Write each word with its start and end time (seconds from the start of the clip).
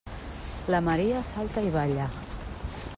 La 0.75 0.79
Maria 0.87 1.21
salta 1.29 1.65
i 1.67 1.71
balla. 1.77 2.09